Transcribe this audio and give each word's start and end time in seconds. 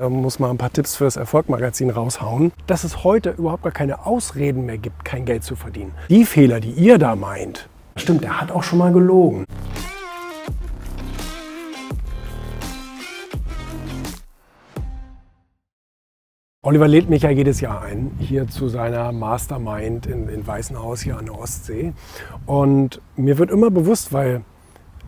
Da 0.00 0.08
muss 0.08 0.38
man 0.38 0.52
ein 0.52 0.56
paar 0.56 0.72
Tipps 0.72 0.96
für 0.96 1.04
das 1.04 1.16
Erfolgmagazin 1.16 1.90
raushauen, 1.90 2.52
dass 2.66 2.84
es 2.84 3.04
heute 3.04 3.32
überhaupt 3.32 3.64
gar 3.64 3.70
keine 3.70 4.06
Ausreden 4.06 4.64
mehr 4.64 4.78
gibt, 4.78 5.04
kein 5.04 5.26
Geld 5.26 5.44
zu 5.44 5.56
verdienen. 5.56 5.92
Die 6.08 6.24
Fehler, 6.24 6.58
die 6.58 6.70
ihr 6.70 6.96
da 6.96 7.14
meint, 7.16 7.68
stimmt, 7.96 8.24
der 8.24 8.40
hat 8.40 8.50
auch 8.50 8.62
schon 8.62 8.78
mal 8.78 8.94
gelogen. 8.94 9.44
Oliver 16.62 16.88
lädt 16.88 17.10
mich 17.10 17.24
ja 17.24 17.28
jedes 17.28 17.60
Jahr 17.60 17.82
ein, 17.82 18.12
hier 18.18 18.48
zu 18.48 18.70
seiner 18.70 19.12
Mastermind 19.12 20.06
in, 20.06 20.30
in 20.30 20.46
Weißenhaus 20.46 21.02
hier 21.02 21.18
an 21.18 21.26
der 21.26 21.38
Ostsee. 21.38 21.92
Und 22.46 23.02
mir 23.16 23.36
wird 23.36 23.50
immer 23.50 23.70
bewusst, 23.70 24.14
weil 24.14 24.44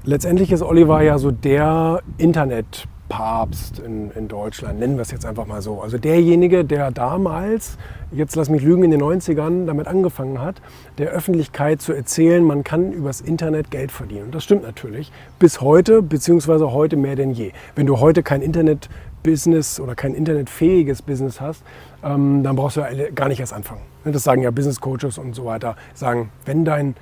letztendlich 0.05 0.53
ist 0.53 0.61
Oliver 0.61 1.01
ja 1.01 1.17
so 1.17 1.31
der 1.31 2.03
Internet- 2.19 2.87
Papst 3.13 3.79
in, 3.79 4.11
in, 4.13 4.27
Deutschland, 4.27 4.81
nennen 4.81 4.97
wir 4.97 5.03
es 5.03 5.11
jetzt 5.11 5.27
einfach 5.27 5.45
mal 5.45 5.61
so. 5.61 5.83
Also 5.83 5.99
derjenige, 5.99 6.65
der 6.65 6.91
damals, 6.91 7.77
jetzt 8.11 8.37
lass 8.37 8.49
mich 8.49 8.63
lügen, 8.63 8.85
in 8.85 8.91
den 8.91 9.03
90ern 9.03 9.67
damit 9.67 9.87
angefangen 9.87 10.41
hat, 10.41 10.63
der 10.97 11.11
Öffentlichkeit 11.11 11.83
zu 11.83 11.93
erzählen, 11.93 12.43
man 12.43 12.65
kann 12.65 12.91
übers 12.91 13.21
Internet 13.21 13.71
Geld 13.71 13.93
verdienen. 13.93 14.25
Und 14.25 14.35
das 14.35 14.45
stimmt 14.45 14.63
natürlich. 14.63 15.13
Bis 15.39 15.61
heute, 15.61 16.01
beziehungsweise 16.01 16.73
heute 16.73 16.97
mehr 16.97 17.15
denn 17.15 17.33
je. 17.33 17.53
Wenn 17.75 17.85
du 17.85 18.01
heute 18.01 18.23
kein 18.23 18.41
Internet-Business 18.41 19.79
oder 19.79 19.95
kein 19.95 20.15
internetfähiges 20.15 21.03
Business 21.03 21.39
hast, 21.39 21.63
ähm, 22.03 22.43
dann 22.43 22.57
brauchst 22.57 22.79
du 22.79 22.81
ja 22.81 23.11
gar 23.15 23.29
nicht 23.29 23.41
erst 23.41 23.53
anfangen. 23.53 23.83
Das 24.07 24.23
sagen 24.23 24.41
ja 24.41 24.51
Business 24.51 24.81
Coaches 24.81 25.19
und 25.19 25.35
so 25.35 25.45
weiter, 25.45 25.77
sagen, 25.93 26.31
wenn 26.47 26.65
dein 26.65 26.95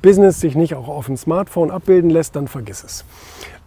Business 0.00 0.40
sich 0.40 0.54
nicht 0.54 0.74
auch 0.76 0.88
auf 0.88 1.04
dem 1.04 1.18
Smartphone 1.18 1.70
abbilden 1.70 2.08
lässt, 2.08 2.36
dann 2.36 2.48
vergiss 2.48 2.82
es. 2.84 3.04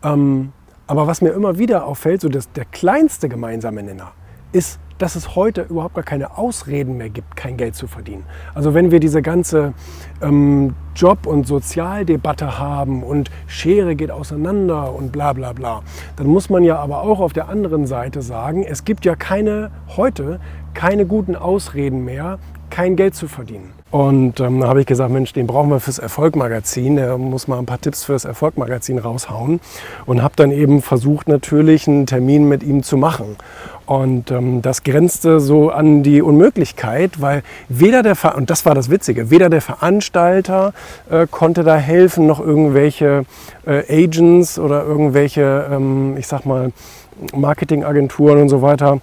Ähm, 0.04 0.52
aber 0.88 1.08
was 1.08 1.22
mir 1.22 1.32
immer 1.32 1.58
wieder 1.58 1.86
auffällt, 1.86 2.22
so 2.22 2.30
dass 2.30 2.52
der 2.52 2.66
kleinste 2.66 3.30
gemeinsame 3.30 3.84
Nenner 3.84 4.12
ist, 4.52 4.80
dass 4.98 5.16
es 5.16 5.36
heute 5.36 5.64
überhaupt 5.64 5.96
gar 5.96 6.06
keine 6.06 6.38
Ausreden 6.38 6.96
mehr 6.96 7.10
gibt, 7.10 7.36
kein 7.36 7.58
Geld 7.58 7.76
zu 7.76 7.88
verdienen. 7.88 8.24
Also 8.54 8.74
wenn 8.74 8.92
wir 8.92 9.02
diese 9.02 9.22
ganze 9.22 9.74
ähm, 10.22 10.74
Job- 10.96 11.28
und 11.28 11.46
Sozialdebatte 11.46 12.58
haben 12.58 13.04
und 13.04 13.30
Schere 13.48 13.96
geht 13.98 14.12
auseinander 14.12 14.94
und 14.94 15.12
bla 15.12 15.34
bla 15.34 15.52
bla, 15.52 15.82
dann 16.16 16.28
muss 16.28 16.50
man 16.50 16.64
ja 16.64 16.78
aber 16.80 17.02
auch 17.02 17.20
auf 17.20 17.34
der 17.34 17.50
anderen 17.50 17.88
Seite 17.88 18.22
sagen, 18.22 18.64
es 18.64 18.86
gibt 18.86 19.04
ja 19.04 19.16
keine 19.16 19.72
heute 19.98 20.40
keine 20.76 21.06
guten 21.06 21.36
Ausreden 21.36 22.06
mehr, 22.06 22.38
kein 22.70 22.96
Geld 22.96 23.16
zu 23.16 23.28
verdienen. 23.28 23.74
Und 23.96 24.42
ähm, 24.42 24.60
da 24.60 24.68
habe 24.68 24.82
ich 24.82 24.88
gesagt, 24.88 25.10
Mensch, 25.10 25.32
den 25.32 25.48
brauchen 25.48 25.70
wir 25.70 25.80
fürs 25.80 26.00
Erfolgmagazin. 26.00 26.98
Der 26.98 27.18
muss 27.18 27.48
mal 27.48 27.60
ein 27.60 27.66
paar 27.66 27.80
Tipps 27.80 28.04
fürs 28.04 28.26
Erfolgmagazin 28.26 29.00
raushauen. 29.00 29.62
Und 30.06 30.22
habe 30.22 30.34
dann 30.36 30.52
eben 30.52 30.82
versucht, 30.82 31.30
natürlich 31.30 31.88
einen 31.88 32.06
Termin 32.06 32.50
mit 32.50 32.62
ihm 32.62 32.84
zu 32.84 32.98
machen. 32.98 33.38
Und 33.86 34.32
ähm, 34.32 34.62
das 34.62 34.84
grenzte 34.84 35.40
so 35.40 35.70
an 35.70 36.04
die 36.04 36.22
Unmöglichkeit, 36.22 37.22
weil 37.22 37.42
weder 37.70 38.04
der, 38.04 38.18
Ver 38.18 38.36
und 38.36 38.50
das 38.50 38.66
war 38.66 38.76
das 38.76 38.90
Witzige, 38.90 39.30
weder 39.30 39.50
der 39.50 39.62
Veranstalter 39.62 40.74
äh, 41.10 41.26
konnte 41.32 41.64
da 41.64 41.78
helfen, 41.78 42.28
noch 42.28 42.42
irgendwelche 42.42 43.24
äh, 43.66 44.04
Agents 44.04 44.60
oder 44.60 44.84
irgendwelche, 44.84 45.70
ähm, 45.72 46.18
ich 46.18 46.28
sag 46.28 46.46
mal, 46.46 46.74
Marketingagenturen 47.34 48.42
und 48.42 48.50
so 48.50 48.62
weiter, 48.62 49.00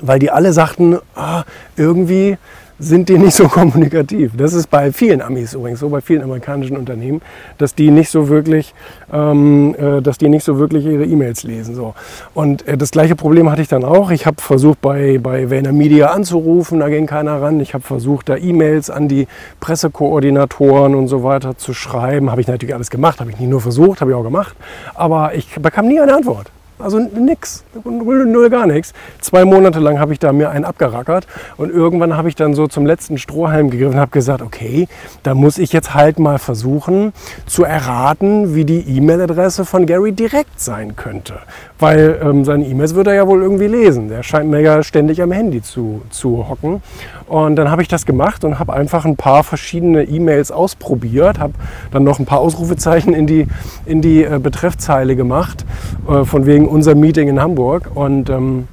weil 0.00 0.18
die 0.18 0.30
alle 0.30 0.54
sagten, 0.54 0.98
ah, 1.14 1.44
irgendwie 1.76 2.38
sind 2.78 3.08
die 3.08 3.18
nicht 3.18 3.34
so 3.34 3.48
kommunikativ. 3.48 4.32
Das 4.36 4.52
ist 4.52 4.70
bei 4.70 4.92
vielen 4.92 5.22
Amis 5.22 5.54
übrigens 5.54 5.80
so, 5.80 5.88
bei 5.88 6.00
vielen 6.00 6.22
amerikanischen 6.22 6.76
Unternehmen, 6.76 7.22
dass 7.58 7.74
die 7.74 7.90
nicht 7.90 8.10
so 8.10 8.28
wirklich, 8.28 8.74
ähm, 9.12 9.74
äh, 9.78 10.02
dass 10.02 10.18
die 10.18 10.28
nicht 10.28 10.44
so 10.44 10.58
wirklich 10.58 10.84
ihre 10.84 11.04
E-Mails 11.04 11.44
lesen. 11.44 11.74
So. 11.74 11.94
Und 12.34 12.66
äh, 12.66 12.76
das 12.76 12.90
gleiche 12.90 13.16
Problem 13.16 13.50
hatte 13.50 13.62
ich 13.62 13.68
dann 13.68 13.84
auch. 13.84 14.10
Ich 14.10 14.26
habe 14.26 14.40
versucht, 14.40 14.80
bei, 14.80 15.18
bei 15.18 15.50
Vayner 15.50 15.72
Media 15.72 16.08
anzurufen, 16.08 16.80
da 16.80 16.88
ging 16.88 17.06
keiner 17.06 17.40
ran. 17.40 17.60
Ich 17.60 17.74
habe 17.74 17.84
versucht, 17.84 18.28
da 18.28 18.36
E-Mails 18.36 18.90
an 18.90 19.08
die 19.08 19.26
Pressekoordinatoren 19.60 20.94
und 20.94 21.08
so 21.08 21.22
weiter 21.22 21.56
zu 21.56 21.74
schreiben. 21.74 22.30
Habe 22.30 22.40
ich 22.40 22.48
natürlich 22.48 22.74
alles 22.74 22.90
gemacht, 22.90 23.20
habe 23.20 23.30
ich 23.30 23.38
nicht 23.38 23.50
nur 23.50 23.60
versucht, 23.60 24.00
habe 24.00 24.10
ich 24.10 24.16
auch 24.16 24.24
gemacht. 24.24 24.56
Aber 24.94 25.34
ich 25.34 25.48
bekam 25.60 25.88
nie 25.88 26.00
eine 26.00 26.14
Antwort. 26.14 26.50
Also 26.78 26.98
nix, 26.98 27.64
null, 27.84 28.26
null 28.26 28.50
gar 28.50 28.66
nichts. 28.66 28.92
Zwei 29.20 29.44
Monate 29.44 29.78
lang 29.78 30.00
habe 30.00 30.12
ich 30.12 30.18
da 30.18 30.32
mir 30.32 30.50
einen 30.50 30.64
abgerackert 30.64 31.26
und 31.56 31.70
irgendwann 31.70 32.16
habe 32.16 32.28
ich 32.28 32.34
dann 32.34 32.54
so 32.54 32.66
zum 32.66 32.84
letzten 32.84 33.16
Strohhalm 33.16 33.70
gegriffen 33.70 33.94
und 33.94 34.00
habe 34.00 34.10
gesagt, 34.10 34.42
okay, 34.42 34.88
da 35.22 35.34
muss 35.34 35.58
ich 35.58 35.72
jetzt 35.72 35.94
halt 35.94 36.18
mal 36.18 36.38
versuchen 36.38 37.12
zu 37.46 37.62
erraten, 37.62 38.54
wie 38.54 38.64
die 38.64 38.80
E-Mail-Adresse 38.80 39.64
von 39.64 39.86
Gary 39.86 40.12
direkt 40.12 40.60
sein 40.60 40.96
könnte. 40.96 41.34
Weil 41.78 42.20
ähm, 42.22 42.44
seine 42.44 42.66
E-Mails 42.66 42.94
würde 42.94 43.10
er 43.10 43.16
ja 43.16 43.28
wohl 43.28 43.42
irgendwie 43.42 43.68
lesen. 43.68 44.08
Der 44.08 44.22
scheint 44.22 44.50
mir 44.50 44.60
ja 44.60 44.82
ständig 44.82 45.22
am 45.22 45.32
Handy 45.32 45.62
zu, 45.62 46.02
zu 46.10 46.48
hocken. 46.48 46.82
Und 47.26 47.56
dann 47.56 47.70
habe 47.70 47.82
ich 47.82 47.88
das 47.88 48.04
gemacht 48.04 48.44
und 48.44 48.58
habe 48.58 48.72
einfach 48.72 49.04
ein 49.04 49.16
paar 49.16 49.44
verschiedene 49.44 50.04
E-Mails 50.04 50.50
ausprobiert, 50.50 51.38
habe 51.38 51.54
dann 51.90 52.04
noch 52.04 52.18
ein 52.18 52.26
paar 52.26 52.40
Ausrufezeichen 52.40 53.14
in 53.14 53.26
die, 53.26 53.46
in 53.86 54.02
die 54.02 54.24
äh, 54.24 54.38
Betreffzeile 54.38 55.16
gemacht, 55.16 55.64
äh, 56.08 56.24
von 56.24 56.46
wegen 56.46 56.68
unser 56.68 56.94
Meeting 56.94 57.28
in 57.28 57.40
Hamburg. 57.40 57.90
Und, 57.94 58.30
ähm, 58.30 58.68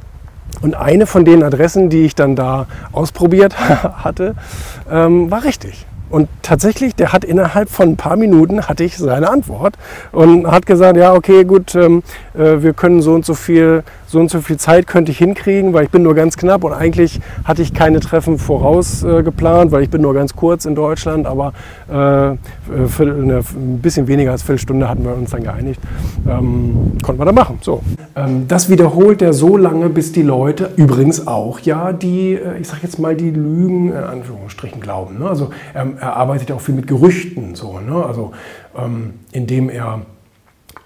und 0.62 0.76
eine 0.76 1.06
von 1.06 1.26
den 1.26 1.44
Adressen, 1.44 1.90
die 1.90 2.04
ich 2.04 2.16
dann 2.16 2.36
da 2.36 2.68
ausprobiert 2.92 3.58
hatte, 3.60 4.36
ähm, 4.90 5.32
war 5.32 5.44
richtig. 5.44 5.86
Und 6.12 6.28
tatsächlich, 6.42 6.96
der 6.96 7.14
hat 7.14 7.24
innerhalb 7.24 7.70
von 7.70 7.90
ein 7.90 7.98
paar 7.98 8.18
Minuten 8.18 8.68
hatte 8.68 8.84
ich 8.84 8.98
seine 8.98 9.30
Antwort 9.30 9.76
und 10.12 10.46
hat 10.46 10.66
gesagt, 10.66 10.98
ja, 10.98 11.14
okay, 11.14 11.46
gut, 11.46 11.74
ähm, 11.76 12.04
äh, 12.34 12.62
wir 12.62 12.74
können 12.74 13.02
so 13.02 13.14
und 13.14 13.26
so 13.26 13.34
viel, 13.34 13.84
so 14.08 14.20
und 14.20 14.30
so 14.30 14.42
viel 14.42 14.58
Zeit 14.58 14.88
könnte 14.88 15.12
ich 15.12 15.18
hinkriegen, 15.18 15.74
weil 15.74 15.86
ich 15.86 15.90
bin 15.90 16.04
nur 16.04 16.14
ganz 16.14 16.36
knapp 16.36 16.64
und 16.64 16.74
eigentlich 16.74 17.22
hatte 17.46 17.62
ich 17.62 17.74
keine 17.74 18.02
Treffen 18.02 18.38
voraus 18.38 19.04
äh, 19.04 19.24
geplant, 19.24 19.72
weil 19.72 19.84
ich 19.84 19.90
bin 19.90 20.02
nur 20.02 20.14
ganz 20.14 20.36
kurz 20.36 20.66
in 20.66 20.76
Deutschland, 20.76 21.26
aber 21.26 21.54
äh, 21.88 22.36
für 22.88 23.04
eine, 23.04 23.38
ein 23.40 23.80
bisschen 23.82 24.08
weniger 24.08 24.32
als 24.32 24.44
Viertelstunde 24.44 24.90
hatten 24.90 25.04
wir 25.06 25.14
uns 25.14 25.32
dann 25.32 25.44
geeinigt. 25.44 25.80
Ähm, 26.28 26.98
konnten 27.02 27.22
wir 27.22 27.26
dann 27.26 27.36
machen. 27.36 27.60
So. 27.62 27.82
Ähm, 28.16 28.48
das 28.48 28.70
wiederholt 28.70 29.22
er 29.22 29.34
so 29.34 29.56
lange, 29.58 29.90
bis 29.90 30.12
die 30.12 30.24
Leute, 30.24 30.72
übrigens 30.76 31.28
auch 31.28 31.60
ja, 31.60 31.94
die, 31.94 32.34
äh, 32.34 32.60
ich 32.60 32.68
sag 32.68 32.84
jetzt 32.84 33.00
mal, 33.00 33.16
die 33.16 33.32
Lügen 33.32 33.90
in 33.90 34.04
Anführungsstrichen 34.04 34.82
glauben. 34.82 35.20
Ne? 35.20 35.30
Also 35.30 35.52
ähm, 35.74 35.98
er 36.02 36.16
arbeitet 36.16 36.50
ja 36.50 36.56
auch 36.56 36.62
viel 36.62 36.76
mit 36.76 36.88
Gerüchten, 36.88 37.56
so, 37.56 37.80
ne? 37.80 38.04
also 38.06 38.32
ähm, 38.78 39.14
indem 39.32 39.70
er 39.70 40.02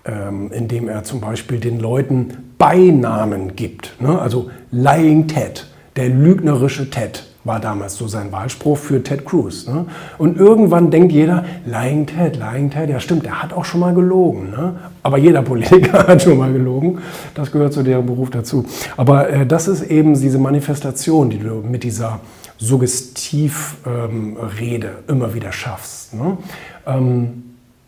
ähm, 0.05 0.51
indem 0.51 0.87
er 0.87 1.03
zum 1.03 1.19
Beispiel 1.19 1.59
den 1.59 1.79
Leuten 1.79 2.53
Beinamen 2.57 3.55
gibt. 3.55 3.99
Ne? 3.99 4.19
Also 4.19 4.51
Lying 4.71 5.27
Ted, 5.27 5.65
der 5.95 6.09
lügnerische 6.09 6.89
Ted 6.89 7.23
war 7.43 7.59
damals 7.59 7.95
so 7.95 8.07
sein 8.07 8.31
Wahlspruch 8.31 8.77
für 8.77 9.03
Ted 9.03 9.25
Cruz. 9.25 9.67
Ne? 9.67 9.85
Und 10.17 10.37
irgendwann 10.37 10.89
denkt 10.89 11.11
jeder, 11.11 11.45
Lying 11.65 12.05
Ted, 12.05 12.37
Lying 12.37 12.69
Ted, 12.71 12.89
ja 12.89 12.99
stimmt, 12.99 13.25
der 13.25 13.41
hat 13.41 13.53
auch 13.53 13.65
schon 13.65 13.79
mal 13.79 13.93
gelogen. 13.93 14.49
Ne? 14.51 14.75
Aber 15.03 15.17
jeder 15.17 15.41
Politiker 15.43 16.07
hat 16.07 16.21
schon 16.21 16.37
mal 16.37 16.51
gelogen. 16.51 16.99
Das 17.35 17.51
gehört 17.51 17.73
zu 17.73 17.83
deren 17.83 18.05
Beruf 18.05 18.31
dazu. 18.31 18.65
Aber 18.97 19.29
äh, 19.29 19.45
das 19.45 19.67
ist 19.67 19.83
eben 19.83 20.19
diese 20.19 20.39
Manifestation, 20.39 21.29
die 21.29 21.39
du 21.39 21.63
mit 21.67 21.83
dieser 21.83 22.19
Suggestivrede 22.57 24.87
ähm, 24.87 25.03
immer 25.07 25.33
wieder 25.33 25.51
schaffst. 25.51 26.13
Ne? 26.13 26.37
Ähm, 26.85 27.43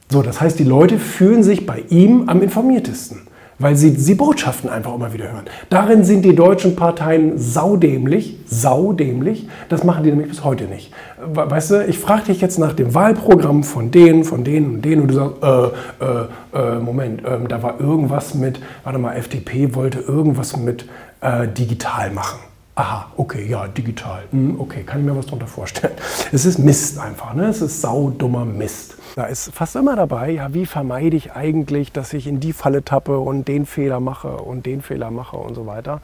so, 0.10 0.22
das 0.22 0.40
heißt, 0.40 0.58
die 0.58 0.64
Leute 0.64 1.00
fühlen 1.00 1.44
sich 1.44 1.66
bei 1.66 1.84
ihm 1.90 2.30
am 2.30 2.42
informiertesten, 2.42 3.24
weil 3.60 3.76
sie 3.76 3.94
die 3.94 4.16
Botschaften 4.16 4.70
einfach 4.70 4.96
immer 4.96 5.12
wieder 5.12 5.30
hören. 5.32 5.44
Darin 5.70 6.06
sind 6.06 6.24
die 6.24 6.34
deutschen 6.34 6.78
Parteien 6.78 7.38
saudämlich, 7.38 8.38
saudämlich. 8.46 9.50
Das 9.68 9.84
machen 9.84 10.06
die 10.06 10.12
nämlich 10.12 10.30
bis 10.30 10.46
heute 10.46 10.64
nicht. 10.66 10.94
Weißt 11.20 11.72
du, 11.72 11.86
ich 11.86 12.00
frage 12.00 12.28
dich 12.28 12.40
jetzt 12.40 12.58
nach 12.58 12.72
dem 12.72 12.94
Wahlprogramm 12.94 13.66
von 13.66 13.92
denen, 13.92 14.24
von 14.24 14.46
denen 14.46 14.76
und 14.76 14.82
denen 14.84 15.02
und 15.02 15.10
du 15.10 15.16
sagst, 15.16 15.44
äh, 15.44 16.06
äh, 16.06 16.76
äh, 16.76 16.80
Moment, 16.80 17.24
ähm, 17.28 17.50
da 17.50 17.62
war 17.62 17.82
irgendwas 17.82 18.34
mit, 18.34 18.62
warte 18.86 19.00
mal, 19.00 19.16
FDP 19.16 19.76
wollte 19.76 20.00
irgendwas 20.00 20.56
mit 20.56 20.86
äh, 21.20 21.50
digital 21.50 22.12
machen. 22.12 22.40
Aha, 22.78 23.08
okay, 23.18 23.44
ja, 23.48 23.68
digital. 23.68 24.26
Hm, 24.30 24.60
okay, 24.60 24.84
kann 24.84 25.00
ich 25.00 25.06
mir 25.08 25.18
was 25.18 25.26
darunter 25.26 25.48
vorstellen. 25.48 25.96
Es 26.32 26.46
ist 26.46 26.60
Mist 26.60 27.00
einfach, 27.00 27.34
ne? 27.34 27.48
Es 27.48 27.60
ist 27.60 27.82
saudummer 27.82 28.46
Mist. 28.46 28.96
Da 29.16 29.26
ist 29.26 29.52
fast 29.52 29.76
immer 29.76 29.96
dabei, 29.96 30.30
ja, 30.30 30.54
wie 30.54 30.68
vermeide 30.68 31.18
ich 31.18 31.32
eigentlich, 31.32 31.92
dass 31.92 32.14
ich 32.14 32.28
in 32.28 32.40
die 32.40 32.54
Falle 32.54 32.86
tappe 32.86 33.18
und 33.18 33.48
den 33.48 33.66
Fehler 33.66 34.00
mache 34.00 34.38
und 34.38 34.68
den 34.68 34.84
Fehler 34.84 35.10
mache 35.10 35.38
und 35.38 35.56
so 35.56 35.66
weiter. 35.66 36.02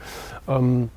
Ähm, 0.48 0.88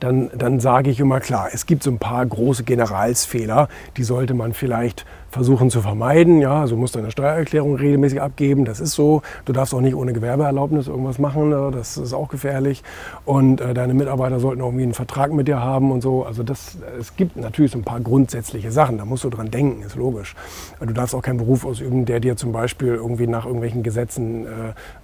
dann, 0.00 0.30
dann 0.34 0.60
sage 0.60 0.88
ich 0.88 0.98
immer 0.98 1.20
klar, 1.20 1.50
es 1.52 1.66
gibt 1.66 1.82
so 1.82 1.90
ein 1.90 1.98
paar 1.98 2.24
große 2.24 2.64
Generalsfehler, 2.64 3.68
die 3.98 4.04
sollte 4.04 4.32
man 4.32 4.54
vielleicht 4.54 5.04
versuchen 5.32 5.70
zu 5.70 5.80
vermeiden. 5.80 6.40
Ja, 6.40 6.60
also 6.60 6.76
musst 6.76 6.94
deine 6.94 7.10
Steuererklärung 7.10 7.74
regelmäßig 7.76 8.20
abgeben. 8.20 8.64
Das 8.64 8.80
ist 8.80 8.92
so. 8.92 9.22
Du 9.46 9.52
darfst 9.52 9.74
auch 9.74 9.80
nicht 9.80 9.94
ohne 9.94 10.12
Gewerbeerlaubnis 10.12 10.88
irgendwas 10.88 11.18
machen. 11.18 11.48
Ne? 11.48 11.70
Das 11.72 11.96
ist 11.96 12.12
auch 12.12 12.28
gefährlich. 12.28 12.82
Und 13.24 13.60
äh, 13.60 13.72
deine 13.72 13.94
Mitarbeiter 13.94 14.38
sollten 14.38 14.60
irgendwie 14.60 14.84
einen 14.84 14.94
Vertrag 14.94 15.32
mit 15.32 15.48
dir 15.48 15.60
haben 15.60 15.90
und 15.90 16.02
so. 16.02 16.24
Also 16.24 16.42
das, 16.42 16.76
es 17.00 17.16
gibt 17.16 17.36
natürlich 17.36 17.72
so 17.72 17.78
ein 17.78 17.82
paar 17.82 18.00
grundsätzliche 18.00 18.70
Sachen. 18.70 18.98
Da 18.98 19.06
musst 19.06 19.24
du 19.24 19.30
dran 19.30 19.50
denken, 19.50 19.82
ist 19.82 19.96
logisch. 19.96 20.34
Du 20.80 20.92
darfst 20.92 21.14
auch 21.14 21.22
keinen 21.22 21.38
Beruf 21.38 21.64
ausüben, 21.64 22.04
der 22.04 22.20
dir 22.20 22.36
zum 22.36 22.52
Beispiel 22.52 22.94
irgendwie 22.94 23.26
nach 23.26 23.46
irgendwelchen 23.46 23.82
Gesetzen 23.82 24.44
äh, 24.44 24.48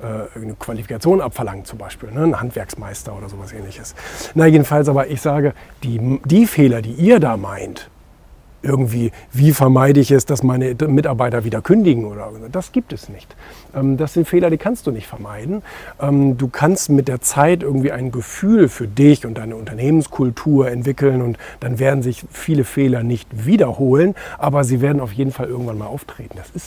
äh 0.07 0.29
eine 0.43 0.55
Qualifikation 0.55 1.23
abverlangt, 1.23 1.67
zum 1.67 1.79
Beispiel. 1.79 2.11
Ne? 2.13 2.25
Ein 2.25 2.39
Handwerksmeister 2.39 3.17
oder 3.17 3.31
sowas 3.31 3.53
ähnliches. 3.53 3.95
Na, 4.35 4.47
jedenfalls 4.47 4.91
aber, 4.91 5.09
ich 5.09 5.23
sage, 5.23 5.55
die, 5.83 6.21
die 6.27 6.47
Fehler, 6.47 6.83
die 6.83 6.93
ihr 6.93 7.19
da 7.19 7.39
meint, 7.39 7.89
irgendwie, 8.63 9.13
wie 9.33 9.53
vermeide 9.53 10.01
ich 10.01 10.11
es, 10.11 10.27
dass 10.27 10.43
meine 10.43 10.75
Mitarbeiter 10.87 11.45
wieder 11.45 11.63
kündigen 11.63 12.05
oder 12.05 12.31
das 12.51 12.73
gibt 12.73 12.93
es 12.93 13.09
nicht. 13.09 13.35
Ähm, 13.75 13.97
das 13.97 14.15
sind 14.15 14.27
Fehler, 14.27 14.51
die 14.51 14.59
kannst 14.59 14.87
du 14.87 14.91
nicht 14.91 15.07
vermeiden. 15.07 15.63
Ähm, 16.01 16.37
du 16.37 16.49
kannst 16.49 16.91
mit 16.91 17.09
der 17.09 17.21
Zeit 17.21 17.63
irgendwie 17.63 17.93
ein 17.93 18.11
Gefühl 18.11 18.69
für 18.69 18.89
dich 18.89 19.25
und 19.27 19.39
deine 19.39 19.57
Unternehmenskultur 19.57 20.71
entwickeln 20.71 21.23
und 21.23 21.39
dann 21.61 21.79
werden 21.79 22.03
sich 22.03 22.25
viele 22.31 22.65
Fehler 22.65 23.03
nicht 23.03 23.29
wiederholen, 23.47 24.15
aber 24.39 24.65
sie 24.65 24.81
werden 24.81 25.01
auf 25.01 25.13
jeden 25.13 25.33
Fall 25.33 25.49
irgendwann 25.49 25.79
mal 25.79 25.87
auftreten. 25.87 26.37
Das 26.37 26.51
ist 26.51 26.67